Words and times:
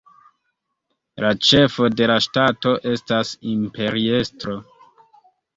La 1.25 1.33
ĉefo 1.49 1.89
de 1.99 2.09
la 2.11 2.15
ŝtato 2.27 2.73
estas 2.95 3.35
imperiestro. 3.53 4.57